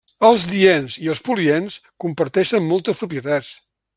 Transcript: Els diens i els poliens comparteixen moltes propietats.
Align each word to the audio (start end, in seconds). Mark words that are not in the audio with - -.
Els 0.27 0.45
diens 0.53 0.95
i 1.07 1.11
els 1.13 1.21
poliens 1.27 1.77
comparteixen 2.05 2.67
moltes 2.73 3.03
propietats. 3.05 3.53